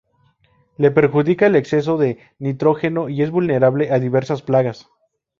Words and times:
Le 0.77 0.89
perjudica 0.89 1.45
el 1.45 1.55
exceso 1.55 1.95
de 1.95 2.17
nitrógeno 2.39 3.07
y 3.07 3.21
es 3.21 3.29
vulnerable 3.29 3.91
a 3.93 3.99
diversas 3.99 4.41
plagas. 4.41 4.89